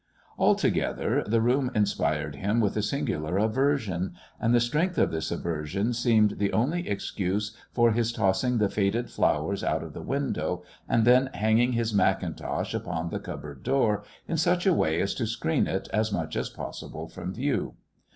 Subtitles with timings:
[0.39, 5.93] Altogether, the room inspired him with a singular aversion, and the strength of this aversion
[5.93, 11.05] seemed the only excuse for his tossing the faded flowers out of the window, and
[11.05, 15.67] then hanging his mackintosh upon the cupboard door in such a way as to screen
[15.67, 17.75] it as much as possible from view.